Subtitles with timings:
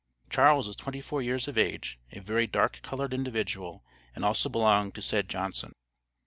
[0.31, 3.83] Charles was twenty four years of age, a very dark colored individual,
[4.15, 5.73] and also belonged to said Johnson.